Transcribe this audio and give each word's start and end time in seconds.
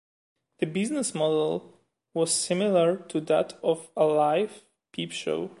The 0.57 0.65
business 0.65 1.13
model 1.13 1.79
was 2.15 2.33
similar 2.33 2.97
to 2.97 3.21
that 3.21 3.59
of 3.61 3.91
a 3.95 4.03
live 4.05 4.63
peep 4.93 5.11
show. 5.11 5.49